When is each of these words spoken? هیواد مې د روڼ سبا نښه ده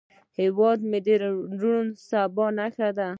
هیواد 0.39 0.79
مې 0.89 0.99
د 1.05 1.07
روڼ 1.61 1.85
سبا 2.09 2.45
نښه 2.57 2.89
ده 2.97 3.09